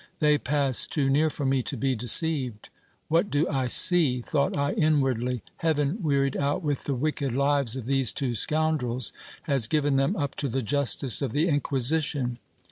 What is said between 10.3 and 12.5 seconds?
to the justice of the Inquisition